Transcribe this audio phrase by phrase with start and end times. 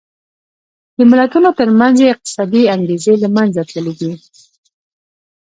[0.97, 4.11] د ملتونو ترمنځ یې اقتصادي انګېزې له منځه تللې دي.